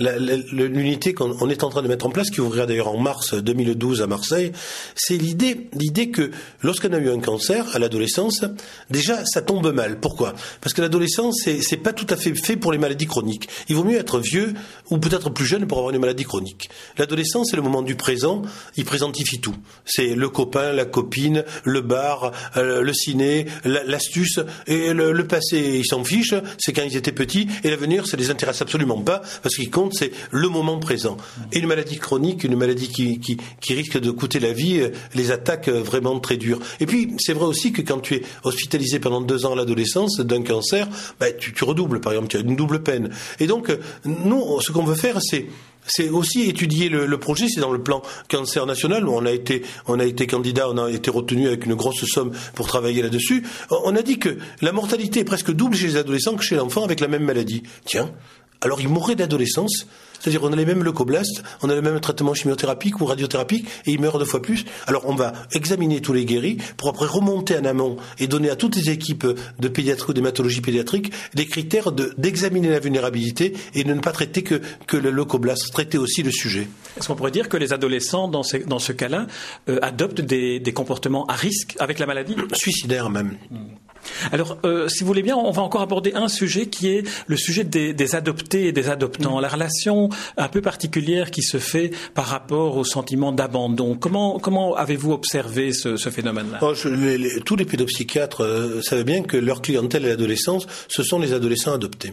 l'unité 0.00 1.14
qu'on 1.14 1.48
est 1.48 1.64
en 1.64 1.70
train 1.70 1.82
de 1.82 1.88
mettre 1.88 2.06
en 2.06 2.10
place, 2.10 2.30
qui 2.30 2.40
ouvrira 2.40 2.66
d'ailleurs 2.66 2.88
en 2.88 2.98
mars 2.98 3.34
2012 3.34 4.02
à 4.02 4.06
Marseille. 4.06 4.52
C'est 4.94 5.16
l'idée, 5.16 5.68
l'idée 5.72 6.10
que 6.10 6.30
lorsqu'on 6.62 6.92
a 6.92 6.98
eu 6.98 7.10
un 7.10 7.20
cancer 7.20 7.66
à 7.74 7.78
l'adolescence, 7.78 8.44
déjà 8.90 9.24
ça 9.24 9.42
tombe 9.42 9.72
mal. 9.72 10.00
Pourquoi? 10.00 10.34
Parce 10.60 10.74
que 10.74 10.82
l'adolescence 10.82 11.42
c'est 11.44 11.76
pas 11.76 11.92
tout 11.92 12.06
à 12.10 12.16
fait 12.16 12.34
fait 12.34 12.56
pour 12.56 12.72
les 12.72 12.78
maladies 12.78 13.06
chroniques. 13.06 13.48
Il 13.68 13.76
vaut 13.76 13.84
mieux 13.84 13.98
être 13.98 14.18
vieux 14.18 14.54
ou 14.90 14.98
peut-être 14.98 15.30
plus 15.30 15.46
jeune 15.46 15.66
pour 15.66 15.78
avoir 15.78 15.94
une 15.94 16.00
maladie 16.00 16.24
chronique. 16.24 16.70
L'adolescence 16.98 17.48
c'est 17.50 17.56
le 17.56 17.62
moment 17.62 17.82
du 17.82 17.96
présent. 17.96 18.42
Il 18.76 18.84
présentifie 18.84 19.40
tout. 19.40 19.54
C'est 19.84 20.14
le 20.14 20.28
copain, 20.28 20.72
la 20.72 20.84
copine, 20.84 21.44
le 21.64 21.80
bar, 21.80 22.32
euh, 22.56 22.82
le 22.82 22.92
ciné, 22.92 23.46
l'astuce 23.64 24.40
et 24.66 24.92
le, 24.92 25.26
passé. 25.26 25.80
Ils 25.80 25.86
s'en 25.86 26.04
fichent. 26.04 26.34
C'est 26.58 26.72
quand 26.72 26.82
ils 26.82 26.96
étaient 26.96 27.12
petits 27.12 27.48
et 27.62 27.70
l'avenir 27.70 28.06
c'est 28.06 28.16
les 28.16 28.30
intérêts 28.30 28.53
absolument 28.62 29.00
pas, 29.00 29.22
parce 29.42 29.56
qu'il 29.56 29.70
compte, 29.70 29.94
c'est 29.94 30.12
le 30.30 30.48
moment 30.48 30.78
présent. 30.78 31.16
Et 31.52 31.58
une 31.58 31.66
maladie 31.66 31.98
chronique, 31.98 32.44
une 32.44 32.56
maladie 32.56 32.88
qui, 32.88 33.18
qui, 33.18 33.74
risque 33.74 33.98
de 33.98 34.10
coûter 34.10 34.38
la 34.38 34.52
vie, 34.52 34.80
euh, 34.80 34.90
les 35.14 35.30
attaques 35.30 35.68
euh, 35.68 35.82
vraiment 35.82 36.18
très 36.20 36.36
dures. 36.36 36.60
Et 36.80 36.86
puis, 36.86 37.14
c'est 37.18 37.32
vrai 37.32 37.46
aussi 37.46 37.72
que 37.72 37.82
quand 37.82 38.00
tu 38.00 38.14
es 38.14 38.22
hospitalisé 38.44 39.00
pendant 39.00 39.20
deux 39.20 39.46
ans 39.46 39.52
à 39.52 39.56
l'adolescence 39.56 40.20
d'un 40.20 40.42
cancer, 40.42 40.88
bah, 41.18 41.32
tu, 41.32 41.52
redoubles, 41.64 42.00
par 42.00 42.12
exemple, 42.12 42.28
tu 42.28 42.36
as 42.36 42.40
une 42.40 42.56
double 42.56 42.82
peine. 42.82 43.10
Et 43.40 43.46
donc, 43.46 43.70
euh, 43.70 43.78
nous, 44.04 44.60
ce 44.60 44.72
qu'on 44.72 44.84
veut 44.84 44.94
faire, 44.94 45.18
c'est 45.22 45.46
c'est 45.86 46.08
aussi 46.08 46.48
étudier 46.48 46.88
le, 46.88 47.18
projet, 47.18 47.46
c'est 47.48 47.60
dans 47.60 47.72
le 47.72 47.82
plan 47.82 48.02
cancer 48.28 48.66
national 48.66 49.06
où 49.06 49.12
on 49.12 49.26
a 49.26 49.30
été, 49.30 49.62
on 49.86 50.00
a 50.00 50.04
été 50.04 50.26
candidat, 50.26 50.68
on 50.70 50.78
a 50.78 50.90
été 50.90 51.10
retenu 51.10 51.46
avec 51.46 51.66
une 51.66 51.74
grosse 51.74 52.04
somme 52.06 52.32
pour 52.54 52.66
travailler 52.66 53.02
là-dessus. 53.02 53.44
On 53.70 53.94
a 53.94 54.02
dit 54.02 54.18
que 54.18 54.38
la 54.62 54.72
mortalité 54.72 55.20
est 55.20 55.24
presque 55.24 55.52
double 55.52 55.76
chez 55.76 55.88
les 55.88 55.96
adolescents 55.96 56.36
que 56.36 56.44
chez 56.44 56.56
l'enfant 56.56 56.84
avec 56.84 57.00
la 57.00 57.08
même 57.08 57.24
maladie. 57.24 57.62
Tiens, 57.84 58.10
alors 58.64 58.80
ils 58.80 58.88
mourraient 58.88 59.14
d'adolescence, 59.14 59.86
c'est-à-dire 60.18 60.42
on 60.42 60.52
a 60.52 60.56
les 60.56 60.64
mêmes 60.64 60.82
leucoblastes, 60.82 61.42
on 61.62 61.68
a 61.68 61.74
le 61.74 61.82
même 61.82 62.00
traitement 62.00 62.32
chimiothérapique 62.32 62.98
ou 63.00 63.04
radiothérapique 63.04 63.66
et 63.84 63.92
ils 63.92 64.00
meurent 64.00 64.18
deux 64.18 64.24
fois 64.24 64.40
plus. 64.40 64.64
Alors 64.86 65.02
on 65.06 65.14
va 65.14 65.34
examiner 65.52 66.00
tous 66.00 66.14
les 66.14 66.24
guéris 66.24 66.56
pour 66.78 66.88
après 66.88 67.04
remonter 67.04 67.58
en 67.58 67.64
amont 67.66 67.98
et 68.18 68.26
donner 68.26 68.48
à 68.48 68.56
toutes 68.56 68.76
les 68.76 68.90
équipes 68.90 69.26
de 69.58 69.68
pédiatrie 69.68 70.10
ou 70.10 70.14
d'hématologie 70.14 70.62
pédiatrique 70.62 71.12
des 71.34 71.46
critères 71.46 71.92
d'examiner 71.92 72.70
la 72.70 72.80
vulnérabilité 72.80 73.54
et 73.74 73.84
de 73.84 73.92
ne 73.92 74.00
pas 74.00 74.12
traiter 74.12 74.42
que, 74.42 74.62
que 74.86 74.96
le 74.96 75.10
leucoblast, 75.10 75.70
traiter 75.70 75.98
aussi 75.98 76.22
le 76.22 76.30
sujet. 76.30 76.66
Est-ce 76.96 77.08
qu'on 77.08 77.16
pourrait 77.16 77.30
dire 77.30 77.50
que 77.50 77.58
les 77.58 77.74
adolescents, 77.74 78.28
dans, 78.28 78.42
dans 78.66 78.78
ce 78.78 78.92
cas-là, 78.92 79.26
euh, 79.68 79.78
adoptent 79.82 80.22
des, 80.22 80.58
des, 80.58 80.72
comportements 80.72 81.26
à 81.26 81.34
risque 81.34 81.76
avec 81.80 81.98
la 81.98 82.06
maladie? 82.06 82.34
Suicidaires 82.54 83.10
même. 83.10 83.36
Hmm. 83.50 83.83
Alors, 84.32 84.58
euh, 84.64 84.88
si 84.88 85.02
vous 85.02 85.08
voulez 85.08 85.22
bien, 85.22 85.36
on 85.36 85.50
va 85.50 85.62
encore 85.62 85.82
aborder 85.82 86.12
un 86.14 86.28
sujet 86.28 86.66
qui 86.66 86.88
est 86.88 87.04
le 87.26 87.36
sujet 87.36 87.64
des, 87.64 88.14
adoptés 88.14 88.66
et 88.66 88.72
des 88.72 88.88
adoptants, 88.90 89.40
la 89.40 89.48
relation 89.48 90.08
un 90.36 90.48
peu 90.48 90.60
particulière 90.60 91.30
qui 91.30 91.42
se 91.42 91.58
fait 91.58 91.90
par 92.14 92.26
rapport 92.26 92.76
au 92.76 92.84
sentiment 92.84 93.32
d'abandon. 93.32 93.96
Comment, 93.96 94.38
comment 94.38 94.74
avez-vous 94.74 95.12
observé 95.12 95.72
ce, 95.72 95.96
phénomène-là? 95.96 96.58
Oh, 96.62 96.74
Tous 97.44 97.56
les 97.56 97.64
pédopsychiatres 97.64 98.42
euh, 98.42 98.82
savent 98.82 99.04
bien 99.04 99.22
que 99.22 99.36
leur 99.36 99.62
clientèle 99.62 100.04
à 100.06 100.08
l'adolescence, 100.10 100.66
ce 100.88 101.02
sont 101.02 101.18
les 101.18 101.32
adolescents 101.32 101.72
adoptés. 101.72 102.12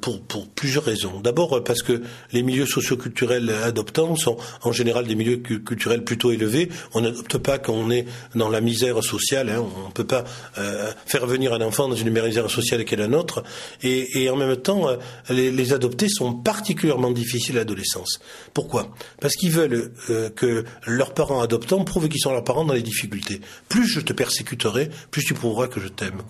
Pour, 0.00 0.48
plusieurs 0.48 0.84
raisons. 0.84 1.20
D'abord 1.20 1.62
parce 1.64 1.82
que 1.82 2.02
les 2.32 2.42
milieux 2.42 2.66
socioculturels 2.66 3.50
adoptants 3.50 4.16
sont 4.16 4.36
en 4.62 4.72
général 4.72 5.06
des 5.06 5.14
milieux 5.14 5.36
culturels 5.36 6.04
plutôt 6.04 6.30
élevés. 6.32 6.68
On 6.94 7.00
n'adopte 7.00 7.38
pas 7.38 7.58
quand 7.58 7.74
on 7.74 7.90
est 7.90 8.06
dans 8.34 8.48
la 8.48 8.60
misère 8.60 9.02
sociale. 9.02 9.50
Hein. 9.50 9.64
On 9.84 9.88
ne 9.88 9.92
peut 9.92 10.06
pas 10.06 10.24
euh, 10.58 10.90
faire 11.06 11.26
venir 11.26 11.52
un 11.52 11.60
enfant 11.60 11.88
dans 11.88 11.96
une 11.96 12.10
misère 12.10 12.50
sociale 12.50 12.84
qu'est 12.84 12.96
la 12.96 13.08
nôtre. 13.08 13.42
Et, 13.82 14.22
et 14.22 14.30
en 14.30 14.36
même 14.36 14.56
temps, 14.56 14.88
euh, 14.88 14.96
les, 15.30 15.72
adoptés 15.72 16.08
sont 16.08 16.34
particulièrement 16.34 17.10
difficiles 17.10 17.56
à 17.56 17.60
l'adolescence. 17.60 18.20
Pourquoi? 18.54 18.88
Parce 19.20 19.34
qu'ils 19.34 19.50
veulent 19.50 19.92
euh, 20.10 20.30
que 20.30 20.64
leurs 20.86 21.14
parents 21.14 21.40
adoptants 21.40 21.84
prouvent 21.84 22.08
qu'ils 22.08 22.20
sont 22.20 22.32
leurs 22.32 22.44
parents 22.44 22.64
dans 22.64 22.74
les 22.74 22.82
difficultés. 22.82 23.40
Plus 23.68 23.86
je 23.86 24.00
te 24.00 24.12
persécuterai, 24.12 24.88
plus 25.10 25.24
tu 25.24 25.34
prouveras 25.34 25.68
que 25.68 25.80
je 25.80 25.88
t'aime. 25.88 26.22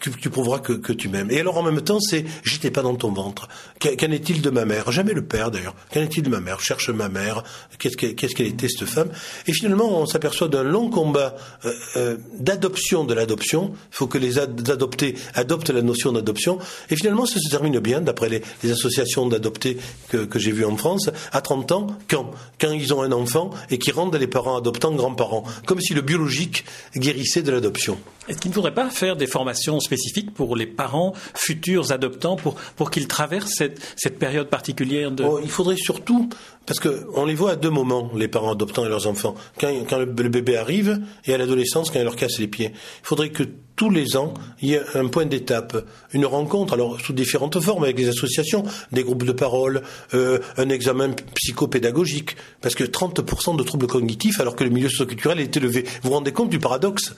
Tu 0.00 0.30
prouveras 0.30 0.60
que, 0.60 0.92
tu 0.92 1.08
m'aimes. 1.08 1.30
Et 1.30 1.40
alors 1.40 1.58
en 1.58 1.62
même 1.62 1.80
temps, 1.80 1.98
c'est 1.98 2.24
j'étais 2.44 2.70
pas 2.70 2.82
dans 2.82 2.94
ton 2.94 3.10
ventre. 3.12 3.48
Qu'en 3.80 4.10
est-il 4.12 4.40
de 4.40 4.50
ma 4.50 4.64
mère? 4.64 4.92
Jamais 4.92 5.12
le 5.12 5.22
père 5.22 5.50
d'ailleurs. 5.50 5.74
Qu'en 5.92 6.00
est-il 6.00 6.22
de 6.22 6.28
ma 6.28 6.40
mère? 6.40 6.60
Je 6.60 6.66
cherche 6.66 6.88
ma 6.90 7.08
mère. 7.08 7.42
Qu'est-ce 7.78 7.96
qu'elle 7.96 8.46
était 8.46 8.68
cette 8.68 8.88
femme? 8.88 9.10
Et 9.46 9.52
finalement, 9.52 10.00
on 10.00 10.06
s'aperçoit 10.06 10.48
d'un 10.48 10.62
long 10.62 10.88
combat 10.88 11.34
euh, 11.64 11.72
euh, 11.96 12.16
d'adoption 12.38 13.04
de 13.04 13.12
l'adoption. 13.12 13.72
Il 13.74 13.96
faut 13.96 14.06
que 14.06 14.18
les 14.18 14.38
adoptés 14.38 15.16
adoptent 15.34 15.70
la 15.70 15.82
notion 15.82 16.12
d'adoption. 16.12 16.58
Et 16.90 16.96
finalement, 16.96 17.26
ça 17.26 17.40
se 17.40 17.50
termine 17.50 17.80
bien, 17.80 18.00
d'après 18.00 18.28
les, 18.28 18.70
associations 18.70 19.26
d'adoptés 19.26 19.78
que, 20.08 20.18
que 20.18 20.38
j'ai 20.38 20.52
vues 20.52 20.64
en 20.64 20.76
France, 20.76 21.10
à 21.32 21.40
30 21.40 21.72
ans, 21.72 21.86
quand 22.08 22.30
Quand 22.60 22.70
ils 22.70 22.94
ont 22.94 23.02
un 23.02 23.12
enfant 23.12 23.50
et 23.70 23.78
qui 23.78 23.90
rendent 23.90 24.14
les 24.14 24.26
parents 24.26 24.56
adoptants 24.56 24.94
grands-parents. 24.94 25.44
Comme 25.66 25.80
si 25.80 25.94
le 25.94 26.02
biologique 26.02 26.64
guérissait 26.96 27.42
de 27.42 27.50
l'adoption. 27.50 27.98
Est-ce 28.28 28.38
qu'il 28.38 28.50
ne 28.50 28.54
faudrait 28.54 28.74
pas 28.74 28.88
faire 28.88 29.16
des 29.16 29.26
formations 29.26 29.71
spécifiques 29.80 30.32
pour 30.32 30.56
les 30.56 30.66
parents 30.66 31.12
futurs 31.34 31.92
adoptants 31.92 32.36
pour, 32.36 32.54
pour 32.76 32.90
qu'ils 32.90 33.08
traversent 33.08 33.54
cette, 33.54 33.80
cette, 33.96 34.18
période 34.18 34.48
particulière 34.48 35.10
de... 35.10 35.24
Oh, 35.24 35.40
il 35.42 35.50
faudrait 35.50 35.76
surtout, 35.76 36.28
parce 36.66 36.80
qu'on 36.80 37.24
les 37.24 37.34
voit 37.34 37.52
à 37.52 37.56
deux 37.56 37.70
moments, 37.70 38.10
les 38.14 38.28
parents 38.28 38.52
adoptants 38.52 38.84
et 38.84 38.88
leurs 38.88 39.06
enfants. 39.06 39.34
Quand, 39.58 39.98
le, 39.98 40.06
bébé 40.06 40.56
arrive 40.56 41.00
et 41.24 41.34
à 41.34 41.38
l'adolescence, 41.38 41.90
quand 41.90 41.98
il 41.98 42.04
leur 42.04 42.16
casse 42.16 42.38
les 42.38 42.48
pieds. 42.48 42.72
Il 42.72 43.06
faudrait 43.06 43.30
que 43.30 43.44
tous 43.74 43.90
les 43.90 44.16
ans, 44.16 44.34
il 44.60 44.70
y 44.70 44.76
a 44.76 44.82
un 44.94 45.08
point 45.08 45.24
d'étape, 45.24 45.84
une 46.12 46.26
rencontre, 46.26 46.74
alors 46.74 47.00
sous 47.00 47.12
différentes 47.12 47.58
formes, 47.58 47.84
avec 47.84 47.98
les 47.98 48.08
associations, 48.08 48.64
des 48.92 49.02
groupes 49.02 49.24
de 49.24 49.32
parole, 49.32 49.82
euh, 50.14 50.38
un 50.58 50.68
examen 50.68 51.10
psychopédagogique, 51.34 52.36
parce 52.60 52.74
que 52.74 52.84
30% 52.84 53.56
de 53.56 53.62
troubles 53.62 53.86
cognitifs, 53.86 54.40
alors 54.40 54.56
que 54.56 54.64
le 54.64 54.70
milieu 54.70 54.88
socioculturel 54.88 55.40
est 55.40 55.56
élevé. 55.56 55.84
Vous 56.02 56.10
vous 56.10 56.14
rendez 56.14 56.32
compte 56.32 56.50
du 56.50 56.58
paradoxe? 56.58 57.14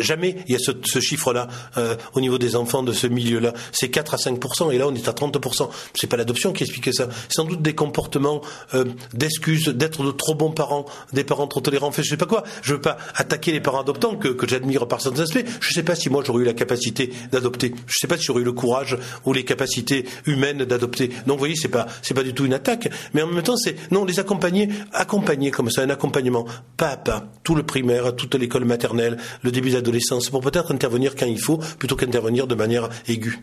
Jamais 0.00 0.36
il 0.46 0.52
y 0.52 0.56
a 0.56 0.58
ce, 0.58 1.00
chiffre-là 1.00 1.48
euh, 1.78 1.96
au 2.12 2.20
niveau 2.20 2.38
des 2.38 2.54
enfants 2.54 2.82
de 2.82 2.92
ce 2.92 3.06
milieu-là. 3.06 3.54
C'est 3.72 3.88
4 3.88 4.14
à 4.14 4.16
5%, 4.18 4.72
et 4.72 4.78
là 4.78 4.86
on 4.86 4.94
est 4.94 5.08
à 5.08 5.12
30%. 5.12 5.70
C'est 5.94 6.06
pas 6.06 6.16
l'adoption 6.16 6.52
qui 6.52 6.64
explique 6.64 6.94
ça. 6.94 7.08
C'est 7.28 7.36
sans 7.36 7.44
doute 7.44 7.62
des 7.62 7.74
comportements 7.74 8.42
euh, 8.74 8.83
d'excuses, 9.12 9.68
d'être 9.68 10.04
de 10.04 10.10
trop 10.10 10.34
bons 10.34 10.50
parents, 10.50 10.86
des 11.12 11.24
parents 11.24 11.46
trop 11.46 11.60
tolérants. 11.60 11.90
Fait, 11.90 12.02
je 12.02 12.10
sais 12.10 12.16
pas 12.16 12.26
quoi. 12.26 12.44
Je 12.62 12.74
veux 12.74 12.80
pas 12.80 12.96
attaquer 13.14 13.52
les 13.52 13.60
parents 13.60 13.80
adoptants 13.80 14.16
que, 14.16 14.36
j'admire 14.46 14.86
par 14.86 15.00
certains 15.00 15.22
aspects. 15.22 15.44
Je 15.60 15.72
sais 15.72 15.82
pas 15.82 15.94
si 15.94 16.10
moi 16.10 16.22
j'aurais 16.24 16.42
eu 16.42 16.46
la 16.46 16.52
capacité 16.52 17.12
d'adopter. 17.32 17.74
Je 17.86 17.94
sais 17.98 18.06
pas 18.06 18.16
si 18.16 18.24
j'aurais 18.24 18.42
eu 18.42 18.44
le 18.44 18.52
courage 18.52 18.98
ou 19.24 19.32
les 19.32 19.44
capacités 19.44 20.06
humaines 20.26 20.64
d'adopter. 20.64 21.08
Donc 21.26 21.36
vous 21.36 21.38
voyez, 21.38 21.56
c'est 21.56 21.68
pas 21.68 21.86
c'est 22.02 22.14
pas 22.14 22.22
du 22.22 22.34
tout 22.34 22.44
une 22.44 22.54
attaque, 22.54 22.88
mais 23.14 23.22
en 23.22 23.26
même 23.26 23.42
temps 23.42 23.56
c'est 23.56 23.76
non 23.90 24.04
les 24.04 24.20
accompagner, 24.20 24.68
accompagner 24.92 25.50
comme 25.50 25.70
ça, 25.70 25.82
un 25.82 25.90
accompagnement 25.90 26.46
pas 26.76 26.90
à 26.90 26.96
pas, 26.96 27.24
tout 27.42 27.54
le 27.54 27.62
primaire, 27.62 28.14
toute 28.16 28.34
l'école 28.34 28.64
maternelle, 28.64 29.16
le 29.42 29.50
début 29.50 29.70
d'adolescence, 29.70 30.30
pour 30.30 30.40
peut-être 30.40 30.72
intervenir 30.72 31.14
quand 31.16 31.26
il 31.26 31.40
faut, 31.40 31.58
plutôt 31.78 31.96
qu'intervenir 31.96 32.46
de 32.46 32.54
manière 32.54 32.88
aiguë. 33.08 33.40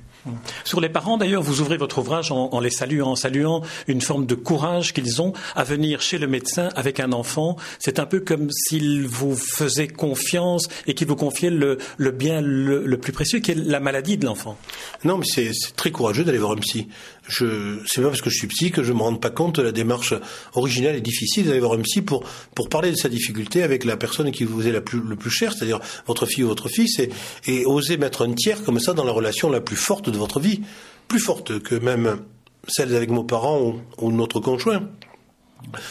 Sur 0.63 0.81
les 0.81 0.89
parents 0.89 1.17
d'ailleurs, 1.17 1.41
vous 1.41 1.61
ouvrez 1.61 1.77
votre 1.77 1.97
ouvrage 1.99 2.31
en 2.31 2.59
les 2.59 2.69
saluant, 2.69 3.11
en 3.11 3.15
saluant 3.15 3.61
une 3.87 4.01
forme 4.01 4.25
de 4.25 4.35
courage 4.35 4.93
qu'ils 4.93 5.21
ont 5.21 5.30
à 5.55 5.63
venir 5.63 6.01
chez 6.01 6.17
le 6.17 6.27
médecin 6.27 6.69
avec 6.75 6.99
un 6.99 7.11
enfant. 7.11 7.57
C'est 7.79 7.99
un 7.99 8.05
peu 8.05 8.19
comme 8.19 8.49
s'ils 8.51 9.07
vous 9.07 9.35
faisaient 9.35 9.87
confiance 9.87 10.67
et 10.87 10.93
qu'ils 10.93 11.07
vous 11.07 11.15
confiaient 11.15 11.49
le, 11.49 11.77
le 11.97 12.11
bien 12.11 12.41
le, 12.41 12.97
plus 12.97 13.13
précieux, 13.13 13.39
qui 13.39 13.51
est 13.51 13.55
la 13.55 13.79
maladie 13.79 14.17
de 14.17 14.25
l'enfant. 14.25 14.57
Non, 15.03 15.17
mais 15.17 15.25
c'est 15.25 15.51
très 15.75 15.91
courageux 15.91 16.23
d'aller 16.23 16.37
voir 16.37 16.51
un 16.51 16.57
psy. 16.57 16.87
Je, 17.27 17.79
c'est 17.85 18.01
pas 18.01 18.09
parce 18.09 18.21
que 18.21 18.29
je 18.29 18.37
suis 18.37 18.47
psy 18.47 18.71
que 18.71 18.83
je 18.83 18.93
me 18.93 19.01
rends 19.01 19.15
pas 19.15 19.29
compte 19.29 19.57
de 19.57 19.61
la 19.61 19.71
démarche 19.71 20.13
originale 20.53 20.95
et 20.95 21.01
difficile 21.01 21.45
d'aller 21.45 21.59
voir 21.59 21.73
un 21.73 21.81
psy 21.81 22.01
pour 22.01 22.23
pour 22.55 22.69
parler 22.69 22.91
de 22.91 22.95
sa 22.95 23.09
difficulté 23.09 23.63
avec 23.63 23.85
la 23.85 23.97
personne 23.97 24.31
qui 24.31 24.43
vous 24.43 24.67
est 24.67 24.71
la 24.71 24.81
plus 24.81 24.99
le 24.99 25.15
plus 25.15 25.29
chère, 25.29 25.53
c'est-à-dire 25.53 25.79
votre 26.07 26.25
fille 26.25 26.43
ou 26.43 26.47
votre 26.47 26.69
fils, 26.69 26.99
et, 26.99 27.09
et 27.47 27.65
oser 27.65 27.97
mettre 27.97 28.25
un 28.25 28.33
tiers 28.33 28.63
comme 28.63 28.79
ça 28.79 28.93
dans 28.93 29.03
la 29.03 29.11
relation 29.11 29.49
la 29.49 29.61
plus 29.61 29.75
forte 29.75 30.09
de 30.09 30.17
votre 30.17 30.39
vie, 30.39 30.61
plus 31.07 31.19
forte 31.19 31.59
que 31.59 31.75
même 31.75 32.19
celle 32.67 32.95
avec 32.95 33.09
nos 33.09 33.23
parents 33.23 33.75
ou, 33.97 34.11
notre 34.11 34.39
conjoint. 34.39 34.87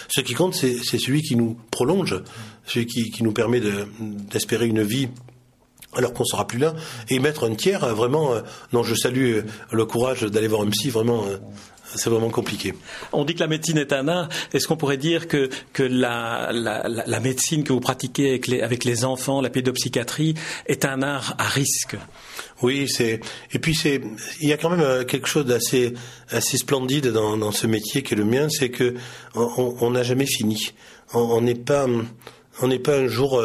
Ce 0.08 0.20
qui 0.20 0.34
compte, 0.34 0.54
c'est 0.54 0.98
celui 0.98 1.22
qui 1.22 1.36
nous 1.36 1.58
prolonge, 1.70 2.22
celui 2.66 2.86
qui, 2.86 3.10
qui 3.10 3.22
nous 3.22 3.32
permet 3.32 3.60
d'espérer 3.60 4.66
une 4.66 4.82
vie 4.82 5.08
alors 5.94 6.12
qu'on 6.12 6.24
sera 6.24 6.46
plus 6.46 6.58
là, 6.58 6.74
et 7.08 7.18
mettre 7.18 7.48
un 7.48 7.54
tiers, 7.54 7.84
euh, 7.84 7.94
vraiment, 7.94 8.32
euh, 8.32 8.40
non, 8.72 8.82
je 8.82 8.94
salue 8.94 9.38
euh, 9.38 9.42
le 9.72 9.84
courage 9.84 10.22
d'aller 10.22 10.48
voir 10.48 10.62
un 10.62 10.70
psy, 10.70 10.88
vraiment, 10.88 11.24
c'est 11.96 12.08
vraiment 12.08 12.30
compliqué. 12.30 12.74
On 13.12 13.24
dit 13.24 13.34
que 13.34 13.40
la 13.40 13.48
médecine 13.48 13.76
est 13.76 13.92
un 13.92 14.06
art. 14.06 14.28
Est-ce 14.52 14.68
qu'on 14.68 14.76
pourrait 14.76 14.96
dire 14.96 15.26
que, 15.26 15.50
que 15.72 15.82
la, 15.82 16.50
la, 16.52 16.86
la, 16.86 17.20
médecine 17.20 17.64
que 17.64 17.72
vous 17.72 17.80
pratiquez 17.80 18.28
avec 18.28 18.46
les, 18.46 18.60
avec 18.60 18.84
les 18.84 19.04
enfants, 19.04 19.40
la 19.40 19.50
pédopsychiatrie, 19.50 20.34
est 20.66 20.84
un 20.84 21.02
art 21.02 21.34
à 21.38 21.48
risque? 21.48 21.96
Oui, 22.62 22.88
c'est 22.88 23.20
et 23.52 23.58
puis 23.58 23.74
c'est 23.74 24.00
il 24.40 24.48
y 24.48 24.52
a 24.52 24.56
quand 24.56 24.70
même 24.70 25.04
quelque 25.06 25.26
chose 25.26 25.46
d'assez 25.46 25.94
assez 26.28 26.58
splendide 26.58 27.08
dans, 27.08 27.36
dans 27.36 27.50
ce 27.50 27.66
métier 27.66 28.04
qui 28.04 28.14
est 28.14 28.16
le 28.16 28.24
mien, 28.24 28.48
c'est 28.50 28.68
que 28.68 28.94
on 29.34 29.90
n'a 29.90 30.04
jamais 30.04 30.26
fini. 30.26 30.72
On 31.12 31.40
n'est 31.40 31.56
pas 31.56 31.88
on 32.60 32.68
n'est 32.68 32.78
pas 32.78 32.96
un 32.96 33.08
jour 33.08 33.42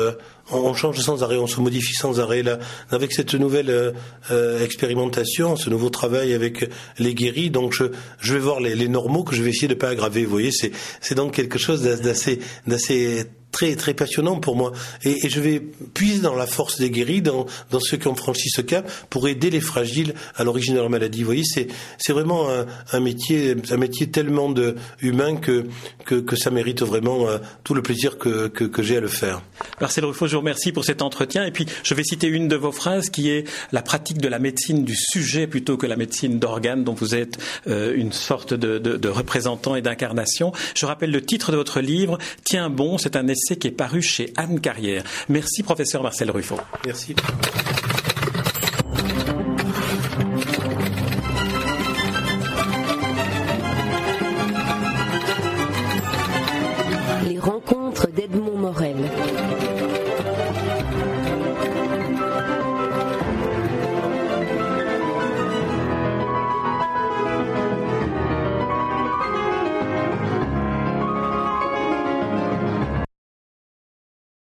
on, 0.51 0.73
change 0.73 0.99
sans 0.99 1.23
arrêt, 1.23 1.37
on 1.37 1.47
se 1.47 1.59
modifie 1.59 1.93
sans 1.93 2.19
arrêt. 2.19 2.43
Là, 2.43 2.59
avec 2.91 3.11
cette 3.11 3.33
nouvelle 3.33 3.69
euh, 3.69 3.91
euh, 4.31 4.63
expérimentation, 4.63 5.55
ce 5.55 5.69
nouveau 5.69 5.89
travail 5.89 6.33
avec 6.33 6.69
les 6.99 7.13
guéris, 7.13 7.49
donc 7.49 7.73
je, 7.73 7.85
je 8.19 8.33
vais 8.33 8.39
voir 8.39 8.59
les, 8.59 8.75
les 8.75 8.87
normaux 8.87 9.23
que 9.23 9.35
je 9.35 9.43
vais 9.43 9.49
essayer 9.49 9.67
de 9.67 9.73
pas 9.73 9.89
aggraver. 9.89 10.23
Vous 10.23 10.31
voyez, 10.31 10.51
c'est 10.51 11.15
donc 11.15 11.33
quelque 11.33 11.57
chose 11.57 11.81
d'assez 11.81 13.27
très 13.55 13.77
très 13.77 13.93
passionnant 13.93 14.37
pour 14.41 14.57
moi. 14.57 14.73
Et, 15.05 15.25
et, 15.25 15.29
je 15.29 15.39
vais 15.39 15.61
puiser 15.61 16.19
dans 16.19 16.35
la 16.35 16.45
force 16.45 16.77
des 16.77 16.89
guéris, 16.89 17.21
dans, 17.21 17.45
dans 17.71 17.79
ceux 17.79 17.95
qui 17.95 18.09
ont 18.09 18.15
franchi 18.15 18.49
ce 18.49 18.59
cap, 18.59 18.85
pour 19.09 19.29
aider 19.29 19.49
les 19.49 19.61
fragiles 19.61 20.13
à 20.35 20.43
l'origine 20.43 20.73
de 20.73 20.79
leur 20.79 20.89
maladie. 20.89 21.19
Vous 21.19 21.27
voyez, 21.27 21.45
c'est 21.45 21.67
c'est 21.97 22.11
vraiment 22.11 22.49
un, 22.49 22.65
un, 22.91 22.99
métier 22.99 23.55
un 23.71 23.77
métier 23.77 24.07
tellement 24.07 24.49
de 24.49 24.75
humain 25.01 25.37
que 25.37 25.67
que, 26.03 26.15
que 26.15 26.35
ça 26.35 26.51
mérite 26.51 26.81
vraiment 26.81 27.29
euh, 27.29 27.37
tout 27.63 27.73
le 27.73 27.81
plaisir 27.81 28.17
que, 28.17 28.49
que, 28.49 28.65
que 28.65 28.83
j'ai 28.83 28.97
à 28.97 28.99
le 28.99 29.07
faire. 29.07 29.41
Marcel 29.79 30.03
Ruffo, 30.03 30.27
je 30.27 30.33
vous 30.33 30.41
remercie 30.41 30.73
pour 30.73 30.83
cet 30.83 31.01
entretien. 31.01 31.45
Et 31.45 31.51
puis, 31.51 31.65
je 31.83 31.93
vais 31.93 32.03
citer 32.03 32.27
une 32.27 32.49
de 32.49 32.57
vos 32.57 32.73
phrases 32.73 33.09
qui 33.09 33.29
est 33.29 33.47
la 33.71 33.81
pratique 33.81 34.17
de 34.17 34.27
la 34.27 34.37
médecine 34.37 34.83
du 34.83 34.95
sujet 34.97 35.47
plutôt 35.47 35.77
que 35.77 35.87
la 35.87 35.95
médecine 35.95 36.39
d'organes, 36.39 36.83
dont 36.83 36.93
vous 36.93 37.15
êtes 37.15 37.37
euh, 37.67 37.93
une 37.95 38.11
sorte 38.11 38.53
de, 38.53 38.79
de, 38.79 38.97
de 38.97 39.09
représentant 39.09 39.77
et 39.77 39.81
d'incarnation. 39.81 40.51
Je 40.75 40.85
rappelle 40.85 41.11
le 41.11 41.21
titre 41.21 41.53
de 41.53 41.57
votre 41.57 41.79
livre, 41.79 42.17
Tiens 42.43 42.69
bon, 42.69 42.97
c'est 42.97 43.15
un 43.15 43.27
essai 43.29 43.44
qui 43.53 43.67
est 43.67 43.71
paru 43.71 44.01
chez 44.01 44.33
Anne 44.37 44.59
Carrière. 44.59 45.03
Merci, 45.29 45.63
professeur 45.63 46.03
Marcel 46.03 46.31
Ruffo. 46.31 46.59
Merci. 46.85 47.15